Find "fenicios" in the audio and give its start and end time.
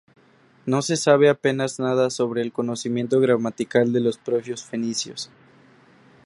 4.65-5.29